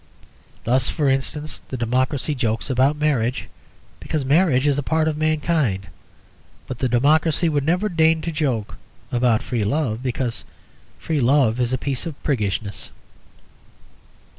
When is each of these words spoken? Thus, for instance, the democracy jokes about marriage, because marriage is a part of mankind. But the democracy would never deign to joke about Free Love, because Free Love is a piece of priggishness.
Thus, 0.63 0.89
for 0.89 1.09
instance, 1.11 1.59
the 1.59 1.77
democracy 1.77 2.33
jokes 2.33 2.71
about 2.71 2.95
marriage, 2.97 3.47
because 3.99 4.25
marriage 4.25 4.65
is 4.65 4.79
a 4.79 4.81
part 4.81 5.07
of 5.07 5.15
mankind. 5.15 5.89
But 6.65 6.79
the 6.79 6.89
democracy 6.89 7.47
would 7.49 7.63
never 7.63 7.87
deign 7.87 8.21
to 8.21 8.31
joke 8.31 8.77
about 9.11 9.43
Free 9.43 9.63
Love, 9.63 10.01
because 10.01 10.43
Free 10.97 11.19
Love 11.19 11.59
is 11.59 11.71
a 11.71 11.77
piece 11.77 12.07
of 12.07 12.15
priggishness. 12.23 12.89